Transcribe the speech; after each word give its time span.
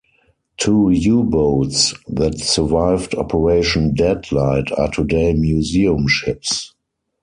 Two 0.57 0.89
U-boats 0.89 1.93
that 2.07 2.39
survived 2.39 3.13
Operation 3.13 3.93
"Deadlight" 3.93 4.71
are 4.75 4.89
today 4.89 5.35
museum 5.35 6.07
ships. 6.07 6.73